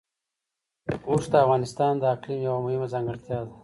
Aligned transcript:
اوښ 1.09 1.23
د 1.31 1.33
افغانستان 1.45 1.93
د 1.97 2.03
اقلیم 2.15 2.39
یوه 2.47 2.59
مهمه 2.65 2.87
ځانګړتیا 2.93 3.39
ده. 3.47 3.53